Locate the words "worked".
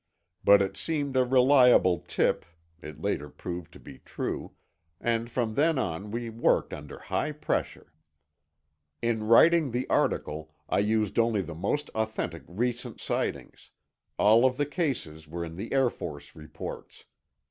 6.27-6.73